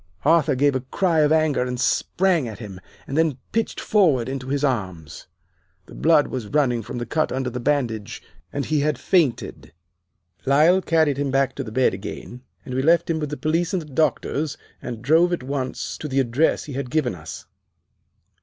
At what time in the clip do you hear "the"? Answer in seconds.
5.85-5.93, 6.97-7.05, 7.51-7.59, 11.63-11.71, 13.29-13.37, 13.83-13.93, 16.07-16.19